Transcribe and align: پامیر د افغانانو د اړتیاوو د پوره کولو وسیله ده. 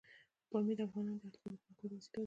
پامیر 0.51 0.75
د 0.79 0.81
افغانانو 0.87 1.19
د 1.19 1.23
اړتیاوو 1.45 1.55
د 1.55 1.63
پوره 1.65 1.75
کولو 1.79 1.95
وسیله 1.97 2.09
ده. 2.13 2.19